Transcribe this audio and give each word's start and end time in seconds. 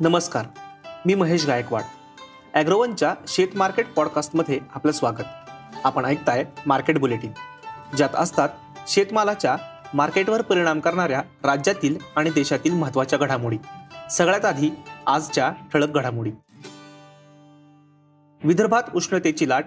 नमस्कार 0.00 0.46
मी 1.06 1.14
महेश 1.14 1.46
गायकवाड. 1.46 1.82
ॲग्रोवनच्या 2.54 3.14
शेत 3.28 3.48
मार्केट 3.54 3.92
पॉडकास्टमध्ये 3.92 4.60
आपलं 4.74 4.92
स्वागत. 4.92 5.24
आपण 5.84 6.04
ऐकताय 6.04 6.44
मार्केट 6.66 6.98
बुलेटिन 6.98 7.32
ज्यात 7.96 8.08
असतात 8.14 8.48
शेतमालाच्या 8.88 9.56
मार्केटवर 9.94 10.42
परिणाम 10.42 10.80
करणाऱ्या 10.80 11.22
राज्यातील 11.44 11.96
आणि 12.16 12.30
देशातील 12.30 12.72
महत्त्वाच्या 12.72 13.18
घडामोडी. 13.18 13.58
सगळ्यात 14.10 14.44
आधी 14.44 14.70
आजच्या 15.06 15.52
ठळक 15.72 15.88
घडामोडी. 15.88 16.30
विदर्भात 18.44 18.82
उष्णतेची 18.94 19.48
लाट 19.48 19.64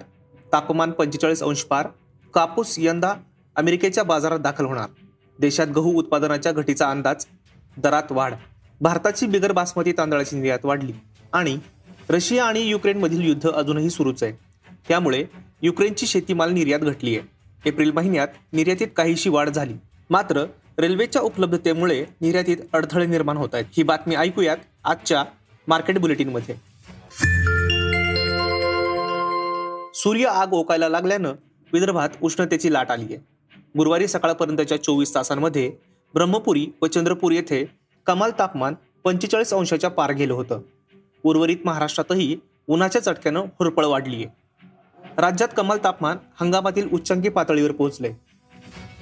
तापमान 0.54 0.92
पंचेचाळीस 0.92 1.44
अंश 1.44 1.64
पार 1.64 1.88
कापूस 2.34 2.76
यंदा 2.78 3.14
अमेरिकेच्या 3.56 4.04
बाजारात 4.04 4.40
दाखल 4.40 4.66
होणार. 4.66 4.88
देशात 5.40 5.68
गहू 5.68 5.94
उत्पादनाच्या 5.94 6.52
घटीचा 6.52 6.90
अंदाज 6.90 7.26
दरात 7.78 8.12
वाढ. 8.12 8.34
भारताची 8.82 9.26
बिगर 9.28 9.52
बासमती 9.52 9.92
तांदळाची 9.92 10.36
निर्यात 10.36 10.66
वाढली 10.66 10.94
आणि 11.34 11.58
रशिया 12.10 12.46
आणि 12.46 12.62
युक्रेनमधील 12.62 13.22
युद्ध 13.22 13.50
अजूनही 13.50 13.90
सुरूच 13.90 14.24
आहे 14.24 14.34
त्यामुळे 14.88 15.24
युक्रेनची 15.62 16.08
शेतीमाल 16.08 16.52
निर्यात 16.52 16.80
घटली 16.80 17.16
आहे. 17.18 17.28
एप्रिल 17.66 17.92
महिन्यात 17.92 18.28
निर्यातीत 18.54 18.88
काहीशी 18.98 19.30
वाढ 19.30 19.50
झाली. 19.50 19.74
मात्र 20.10 20.46
रेल्वेच्या 20.80 21.22
उपलब्धतेमुळे 21.22 22.06
निर्यातीत 22.22 22.58
अडथळे 22.74 23.06
निर्माण 23.06 23.38
होत 23.38 23.50
आहेत. 23.54 23.66
ही 23.78 23.84
बातमी 23.84 24.16
ऐकूयात 24.16 24.58
आजच्या 24.84 25.24
मार्केट 25.68 26.00
बुलेटिनमध्ये. 26.00 26.56
सूर्य 29.94 30.26
आग 30.26 30.54
ओकायला 30.54 30.90
लागल्यानं 30.90 31.34
विदर्भात 31.74 32.10
उष्णतेची 32.22 32.74
लाट 32.74 32.92
आली 32.92 33.06
आहे 33.06 33.18
गुरुवारी 33.78 34.08
सकाळपर्यंतच्या 34.08 34.84
चोवीस 34.84 35.14
तासांमध्ये 35.16 35.72
ब्रह्मपुरी 36.14 36.68
व 36.82 36.86
चंद्रपूर 36.86 37.32
येथे 37.32 37.64
कमाल 38.08 38.32
तापमान 38.40 38.74
पंचेचाळीस 39.04 39.54
अंशाच्या 39.54 39.90
पार 39.90 40.12
गेलं 40.12 40.34
होतं. 40.34 40.62
उर्वरित 41.24 41.58
महाराष्ट्रातही 41.66 42.36
उन्हाच्या 42.68 43.02
चटक्यानं 43.02 43.46
हुरपळ 43.60 43.86
वाढली 43.86 44.24
आहे 44.24 45.12
राज्यात 45.18 45.50
कमाल 45.58 45.78
तापमान 45.84 46.18
हंगामातील 46.40 46.88
उच्चांकी 46.92 47.30
पातळीवर 47.30 47.72
पोहोचले. 47.72 48.10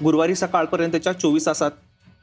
गुरुवारी 0.03 0.35
सकाळपर्यंतच्या 0.35 1.13
चोवीस 1.13 1.45
तासात 1.45 1.71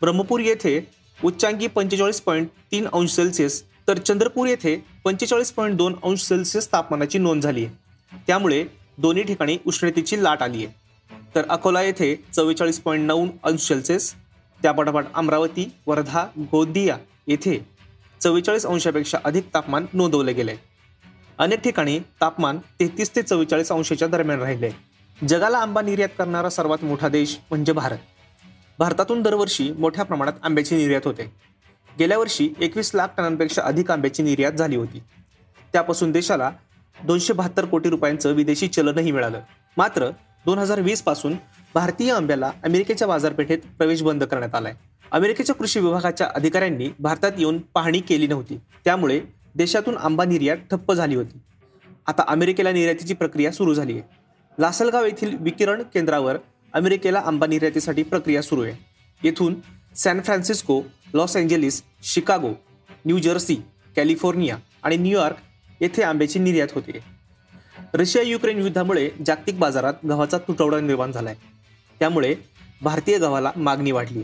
ब्रह्मपूर 0.01 0.41
येथे 0.41 0.81
उच्चांकी 1.19 1.67
पंचेचाळीस 1.67 2.21
पॉईंट 2.21 2.49
तीन 2.73 2.87
अंश 2.93 3.11
सेल्सिअस 3.11 3.63
तर 3.89 3.99
चंद्रपूर 3.99 4.47
येथे 4.49 4.77
पंचेचाळीस 5.05 5.53
पॉईंट 5.53 5.77
दोन 5.77 5.95
अंश 6.05 6.23
सेल्सिअस 6.23 6.69
तापमानाची 6.73 7.19
नोंद 7.19 7.43
झाली 7.43 7.65
आहे 7.65 8.19
त्यामुळे 8.27 8.65
दोन्ही 8.99 9.23
ठिकाणी 9.23 9.57
उष्णतेची 9.67 10.23
लाट 10.23 10.43
आली 10.43 10.65
आहे 10.65 11.25
तर 11.35 11.47
अकोला 11.49 11.83
येथे 11.83 12.15
चव्वेचाळीस 12.33 12.81
पॉईंट 12.81 13.07
नऊ 13.07 13.27
अंश 13.43 13.69
सेल्सिअस 13.69 14.13
त्यापाठोपाठ 14.62 15.07
अमरावती 15.15 15.73
वर्धा 15.87 16.27
गोंदिया 16.39 16.97
येथे 17.27 17.67
चव्वेचाळीस 18.21 18.67
अंशापेक्षा 18.67 19.19
अधिक 19.25 19.49
तापमान 19.55 19.87
नोंदवले 19.93 20.33
गेले. 20.33 20.57
अनेक 21.39 21.61
ठिकाणी 21.61 21.99
तापमान 21.99 22.59
तेहतीस 22.59 23.17
ते 23.17 23.23
चव्वेचाळीस 23.23 23.73
अंशाच्या 23.73 24.09
दरम्यान 24.09 24.41
राहिले. 24.41 24.71
जगाला 25.29 25.59
आंबा 25.59 25.83
निर्यात 25.83 26.09
करणारा 26.19 26.51
सर्वात 26.51 26.84
मोठा 26.84 27.09
देश 27.09 27.39
म्हणजे 27.51 27.73
भारत. 27.73 27.99
भारतातून 28.79 29.23
दरवर्षी 29.23 29.73
मोठ्या 29.73 30.05
प्रमाणात 30.05 30.33
आंब्याची 30.43 30.77
निर्यात 30.77 31.01
होते. 31.05 31.33
गेल्या 31.99 32.19
वर्षी 32.19 32.51
एकवीस 32.61 32.91
लाख 32.95 33.09
टनांपेक्षा 33.17 33.62
अधिक 33.62 33.91
आंब्याची 33.91 34.23
निर्यात 34.23 34.53
झाली 34.53 34.77
होती. 34.77 35.03
त्यापासून 35.73 36.11
देशाला 36.11 36.51
दोनशे 37.05 37.33
बहात्तर 37.33 37.65
कोटी 37.65 37.89
रुपयांचं 37.89 38.33
विदेशी 38.33 38.69
चलनही 38.69 39.12
मिळालं. 39.12 39.41
मात्र 39.77 40.11
दोन 40.47 40.59
हजार 40.59 40.81
वीसपासून 40.81 41.35
भारतीय 41.75 42.13
आंब्याला 42.13 42.51
अमेरिकेच्या 42.65 43.07
बाजारपेठेत 43.09 43.59
प्रवेश 43.79 44.03
बंद 44.03 44.25
करण्यात 44.25 44.55
आलाय. 44.55 44.75
अमेरिकेच्या 45.11 45.55
कृषी 45.55 45.81
विभागाच्या 45.81 46.29
अधिकाऱ्यांनी 46.35 46.89
भारतात 46.99 47.33
येऊन 47.39 47.59
पाहणी 47.75 48.01
केली 48.01 48.27
नव्हती. 48.27 48.59
त्यामुळे 48.85 49.21
देशातून 49.55 49.97
आंबा 49.97 50.25
निर्यात 50.25 50.57
ठप्प 50.71 50.93
झाली 50.93 51.15
होती. 51.15 51.39
आता 52.07 52.25
अमेरिकेला 52.29 52.73
निर्यातीची 52.73 53.15
प्रक्रिया 53.15 53.51
सुरू 53.53 53.75
झाली 53.75 53.93
आहे 53.93 54.03
लासलगाव 54.59 55.05
येथील 55.05 55.37
विकिरण 55.41 55.83
केंद्रावर 55.95 56.37
अमेरिकेला 56.73 57.23
आंबा 57.27 57.47
निर्यातीसाठी 57.47 58.03
प्रक्रिया 58.03 58.43
सुरू 58.43 58.62
आहे. 58.62 58.75
येथून 59.23 59.55
San 59.97 60.21
Francisco 60.21 60.81
Los 61.15 61.37
Angeles 61.37 61.83
Chicago 62.03 62.51
New 63.05 63.19
Jersey 63.19 63.56
California 63.97 64.56
आणि 64.83 64.97
न्यूयॉर्क 64.97 65.37
येथे 65.81 66.03
आंब्याची 66.03 66.39
निर्यात 66.39 66.69
होते. 66.73 67.17
रशिया 67.95 68.23
युक्रेन 68.23 68.59
युद्धामुळे 68.59 69.09
जागतिक 69.27 69.59
बाजारात 69.59 69.95
गव्हाचा 70.09 70.39
तुटवडा 70.39 70.81
निर्माण 70.81 71.13
झालाय. 71.13 71.35
त्यामुळे 72.01 72.35
भारतीय 72.83 73.19
गव्हाला 73.19 73.51
मागणी 73.57 73.91
वाढली 73.91 74.23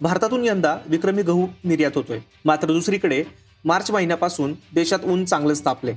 भारतातून 0.00 0.44
यंदा 0.44 0.76
विक्रमी 0.86 1.22
गहू 1.22 1.46
निर्यात 1.64 1.90
होतोय. 1.94 2.18
मात्र 2.44 2.66
दुसरीकडे 2.66 3.22
मार्च 3.64 3.90
महिन्यापासून 3.90 4.54
देशात 4.74 5.04
ऊन 5.04 5.24
चांगलंच 5.24 5.64
तापले 5.64 5.92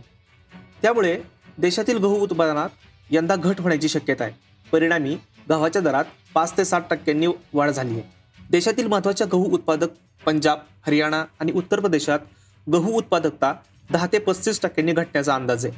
त्यामुळे 0.81 1.18
देशातील 1.58 1.97
गहू 1.97 2.18
उत्पादनात 2.19 2.69
यंदा 3.12 3.35
घट 3.35 3.62
होण्याची 3.62 3.90
शक्यता 3.90 4.24
आहे. 4.24 4.34
परिणामी 4.72 5.16
गव्हाच्या 5.50 5.81
दरात 5.81 6.06
पाच 6.34 6.58
ते 6.58 6.66
सात 6.66 6.81
टक्क्यांनी 6.90 7.28
वाढ 7.53 7.70
झाली 7.70 7.94
आहे 7.94 8.47
देशातील 8.50 8.88
महत्त्वाच्या 8.88 9.28
गहू 9.31 9.50
उत्पादक 9.53 9.90
पंजाब 10.25 10.59
हरियाणा 10.88 11.24
आणि 11.40 11.52
उत्तर 11.52 11.80
प्रदेशात 11.80 12.20
गहू 12.68 12.91
उत्पादकता 12.91 13.53
दहा 13.91 14.08
ते 14.14 14.20
पस्तीस 14.20 14.62
टक्क्यांनी 14.62 14.91
घटण्याचा 14.91 15.35
अंदाज 15.35 15.66
आहे. 15.66 15.75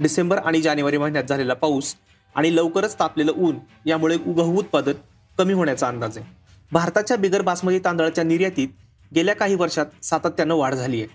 डिसेंबर 0.00 0.38
आणि 0.38 0.60
जानेवारी 0.62 0.98
महिन्यात 0.98 1.24
झालेला 1.24 1.54
पाऊस 1.54 1.94
आणि 2.34 2.54
लवकरच 2.56 2.98
तापलेलं 2.98 3.32
ऊन 3.32 3.56
यामुळे 3.86 4.16
गहू 4.16 4.58
उत्पादन 4.58 4.92
कमी 5.38 5.52
होण्याचा 5.52 5.88
अंदाज 5.88 6.18
आहे. 6.18 6.26
भारताच्या 6.72 7.16
बिगर 7.16 7.42
बासमती 7.42 7.78
तांदळाच्या 7.78 8.24
निर्यातीत 8.24 8.68
गेल्या 9.14 9.34
काही 9.34 9.54
वर्षात 9.54 9.86
सातत्यानं 10.02 10.54
वाढ 10.54 10.74
झाली 10.74 11.00
आहे. 11.02 11.08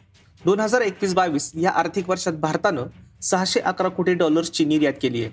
दोन 0.46 0.60
हजार 0.60 0.82
एकवीस 0.82 1.14
बावीस 1.14 1.52
या 1.56 1.72
आर्थिक 1.72 2.10
वर्षात 2.10 2.34
भारतानं 2.34 2.86
सहाशे 3.22 3.60
अकरा 3.60 3.88
कोटी 3.88 4.14
डॉलर्सची 4.14 4.66
निर्यात 4.66 4.94
केली 5.02 5.24
आहे. 5.24 5.32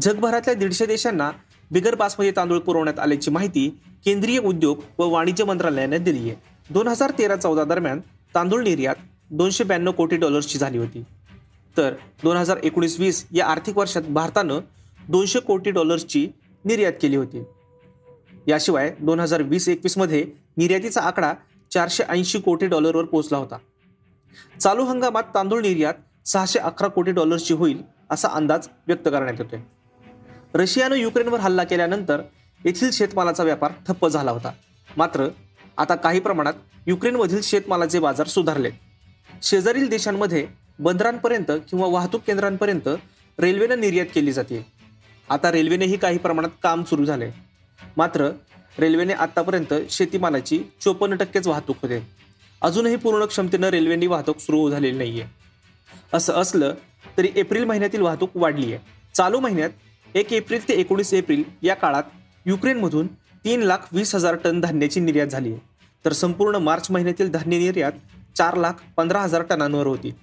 जगभरातल्या 0.00 0.54
दीडशे 0.54 0.86
देशांना 0.86 1.30
बिगर 1.70 1.94
बासमती 1.94 2.30
तांदूळ 2.30 2.58
पुरवण्यात 2.58 2.98
आल्याची 2.98 3.30
माहिती 3.30 3.68
केंद्रीय 4.04 4.38
उद्योग 4.38 4.80
व 4.98 5.08
वाणिज्य 5.08 5.44
मंत्रालयाने 5.44 5.98
दिली 5.98 6.30
आहे. 6.30 6.36
दोन 6.70 6.88
हजार 6.88 7.12
तेरा 7.18 7.36
चौदा 7.36 7.64
दरम्यान 7.64 8.00
तांदूळ 8.34 8.62
निर्यात 8.62 8.96
दोनशे 9.30 9.64
ब्याण्णव 9.64 9.92
कोटी 9.92 10.16
डॉलर्सची 10.16 10.58
झाली 10.58 10.78
होती. 10.78 11.04
तर 11.76 11.94
दोन 12.22 12.36
हजार 12.36 12.58
एकोणीस 12.62 13.00
वीस 13.00 13.26
या 13.32 13.46
आर्थिक 13.46 13.78
वर्षात 13.78 14.02
भारतानं 14.02 14.60
दोनशे 15.08 15.40
कोटी 15.40 15.70
डॉलर्सची 15.70 16.28
निर्यात 16.64 16.92
केली 17.02 17.16
होती. 17.16 17.42
याशिवाय 18.46 18.94
दोन 19.00 19.20
हजार 19.20 19.42
वीस 19.42 19.68
एकवीसमध्ये 19.68 20.24
निर्यातीचा 20.56 21.00
आकडा 21.00 21.32
चारशे 21.70 22.04
ऐंशी 22.08 22.40
कोटी 22.40 22.66
डॉलरवर 22.66 23.04
पोहोचला 23.04 23.38
होता. 23.38 23.58
चालू 24.60 24.84
हंगामात 24.84 25.22
तांदूळ 25.34 25.60
निर्यात 25.60 25.94
सहाशे 26.26 26.58
अकरा 26.58 26.88
कोटी 26.88 27.10
डॉलर्सची 27.10 27.54
होईल 27.54 27.82
असा 28.10 28.28
अंदाज 28.28 28.68
व्यक्त 28.86 29.08
करण्यात 29.08 29.40
येतोय. 29.40 29.60
रशियानं 30.54 30.96
युक्रेनवर 30.96 31.40
हल्ला 31.40 31.64
केल्यानंतर 31.64 32.22
येथील 32.64 32.90
शेतमालाचा 32.90 33.42
व्यापार 33.42 33.72
ठप्प 33.88 34.08
झाला 34.08 34.30
होता. 34.30 34.52
मात्र 34.96 35.28
आता 35.78 35.94
काही 35.94 36.20
प्रमाणात 36.20 36.54
युक्रेनमधील 36.86 37.40
शेतमालाचे 37.42 37.98
बाजार 37.98 38.26
सुधारले 38.26 38.70
शेजारील 39.42 39.88
देशांमध्ये 39.88 40.46
बंदरांपर्यंत 40.78 41.50
किंवा 41.70 41.86
वाहतूक 41.86 42.22
केंद्रांपर्यंत 42.26 42.88
रेल्वेनं 43.38 43.80
निर्यात 43.80 44.06
केली 44.14 44.32
जाते. 44.32 44.64
आता 45.28 45.52
रेल्वेनेही 45.52 45.96
काही 45.96 46.18
प्रमाणात 46.18 46.50
काम 46.62 46.82
सुरू 46.84 47.04
झाले 47.04 47.30
मात्र 47.96 48.28
रेल्वेने 48.78 49.12
आतापर्यंत 49.12 49.74
शेतीमालाची 49.90 50.58
चोपन्न 50.80 51.16
टक्केच 51.16 51.46
वाहतूक 51.46 51.76
होते. 51.82 52.00
अजूनही 52.62 52.96
पूर्ण 52.96 53.24
क्षमतेनं 53.24 53.68
रेल्वेनी 53.68 54.06
वाहतूक 54.06 54.38
सुरू 54.38 54.70
झालेली 54.70 54.96
नाहीये. 54.98 55.24
असं 56.12 56.32
असलं 56.32 56.74
तरी 57.18 57.28
एप्रिल 57.36 57.64
महिन्यातील 57.64 58.00
वाहतूक 58.00 58.36
वाढली 58.36 58.72
आहे 58.72 58.82
चालू 59.14 59.40
महिन्यात 59.40 60.16
एक 60.16 60.32
एप्रिल 60.32 60.68
ते 60.68 60.74
एकोणीस 60.74 61.12
एप्रिल 61.14 61.42
या 61.62 61.74
काळात 61.74 62.02
युक्रेनमधून 62.46 63.06
तीन 63.44 63.62
लाख 63.62 63.78
वीस 63.92 64.14
हजार 64.14 64.36
टन 64.44 64.60
धान्याची 64.60 65.00
निर्यात 65.00 65.26
झाली 65.26 65.52
आहे 65.52 65.60
तर 66.04 66.12
संपूर्ण 66.12 66.56
मार्च 66.56 66.90
महिन्यातील 66.90 67.30
धान्य 67.30 67.58
निर्यात 67.58 67.92
चार 68.36 68.56
लाख 68.56 68.82
पंधरा 68.96 69.20
हजार 69.20 69.42
टनांवर 69.42 69.86
होती. 69.86 70.14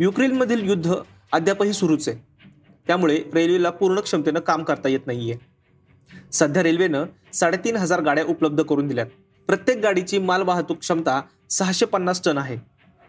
युक्रेनमधील 0.00 0.68
युद्ध 0.68 0.94
अद्यापही 1.32 1.72
सुरूच 1.72 2.08
आहे. 2.08 2.18
त्यामुळे 2.86 3.16
रेल्वेला 3.34 3.70
पूर्ण 3.70 4.00
क्षमतेनं 4.00 4.40
काम 4.40 4.62
करता 4.64 4.88
येत 4.88 5.06
नाहीये. 5.06 5.36
सध्या 6.32 6.62
रेल्वेनं 6.62 7.04
साडेतीन 7.32 7.76
हजार 7.76 8.00
गाड्या 8.00 8.24
उपलब्ध 8.24 8.62
करून 8.62 8.86
दिल्यात. 8.86 9.06
प्रत्येक 9.48 9.78
गाडीची 9.78 10.18
माल 10.18 10.42
वाहतूक 10.42 10.78
क्षमता 10.78 11.20
सहाशे 11.50 11.86
पन्नास 11.86 12.22
टन 12.24 12.38
आहे. 12.38 12.56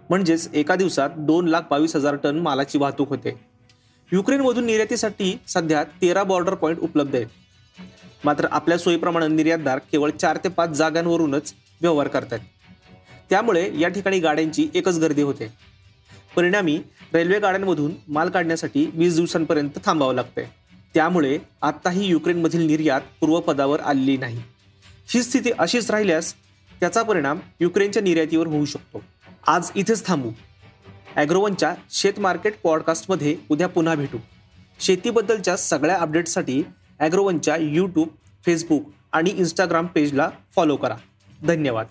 म्हणजेच 0.09 0.49
एका 0.53 0.75
दिवसात 0.75 1.09
दोन 1.17 1.47
लाख 1.47 1.61
बावीस 1.69 1.95
हजार 1.95 2.15
टन 2.15 2.39
मालाची 2.39 2.77
वाहतूक 2.77 3.09
होते. 3.09 3.35
युक्रेनमधून 4.11 4.65
निर्यातीसाठी 4.65 5.37
सध्या 5.47 5.83
तेरा 6.01 6.23
बॉर्डर 6.23 6.53
पॉईंट 6.53 6.79
उपलब्ध 6.79 7.15
आहेत. 7.15 7.27
मात्र 8.23 8.47
आपल्या 8.51 8.77
सोयीप्रमाणे 8.77 9.27
निर्यातदार 9.27 9.79
केवळ 9.91 10.09
चार 10.09 10.37
ते 10.37 10.49
पाच 10.49 10.69
जागांवरूनच 10.69 11.53
व्यवहार 11.81 12.07
करतात 12.07 12.39
त्यामुळे 13.29 13.69
या 13.79 13.89
ठिकाणी 13.89 14.19
गाड्यांची 14.19 14.67
एकच 14.73 14.99
गर्दी 14.99 15.21
होते. 15.21 15.53
परिणामी 16.35 16.81
रेल्वे 17.13 17.39
गाड्यांमधून 17.39 17.91
माल 18.07 18.29
काढण्यासाठी 18.29 18.91
वीस 18.93 19.15
दिवसांपर्यंत 19.15 19.69
थांबावं 19.85 20.13
लागतंय. 20.13 20.45
त्यामुळे 20.93 21.39
आत्ताही 21.61 22.07
युक्रेनमधील 22.07 22.65
निर्यात 22.67 23.01
पूर्वपदावर 23.19 23.79
आलेली 23.79 24.17
नाही. 24.17 24.41
ही 25.07 25.23
स्थिती 25.23 25.51
अशीच 25.59 25.91
राहिल्यास 25.91 26.33
त्याचा 26.79 27.03
परिणाम 27.03 27.39
युक्रेनच्या 27.59 28.01
निर्यातीवर 28.03 28.47
होऊ 28.47 28.65
शकतो. 28.65 29.01
आज 29.47 29.71
इथेच 29.75 30.05
थांबू. 30.05 30.31
ॲग्रोवनच्या 31.15 31.75
शेत 31.91 32.19
मार्केट 32.19 32.53
पॉडकास्टमध्ये 32.63 33.37
उद्या 33.49 33.67
पुन्हा 33.67 33.95
भेटू. 33.95 34.17
शेतीबद्दलच्या 34.79 35.57
सगळ्या 35.57 35.97
अपडेट्ससाठी 35.97 36.63
ॲग्रोवनच्या 36.99 37.55
यूट्यूब 37.55 38.07
फेसबुक 38.45 38.89
आणि 39.11 39.29
इंस्टाग्राम 39.29 39.85
पेजला 39.85 40.29
फॉलो 40.55 40.75
करा. 40.75 40.95
धन्यवाद. 41.43 41.85